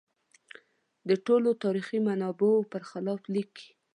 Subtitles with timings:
[1.07, 3.67] د ټولو تاریخي منابعو په خلاف لیکي.